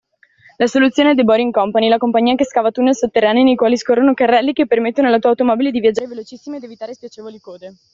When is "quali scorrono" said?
3.55-4.13